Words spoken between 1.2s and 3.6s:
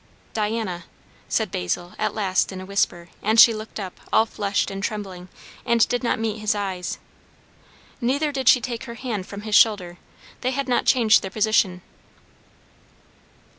said Basil at last in a whisper; and she